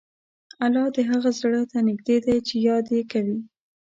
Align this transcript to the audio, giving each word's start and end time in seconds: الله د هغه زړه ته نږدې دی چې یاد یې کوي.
الله 0.65 0.87
د 0.95 0.97
هغه 1.09 1.31
زړه 1.39 1.61
ته 1.71 1.77
نږدې 1.89 2.17
دی 2.25 2.37
چې 2.47 2.55
یاد 2.67 2.85
یې 2.95 3.01
کوي. 3.11 3.37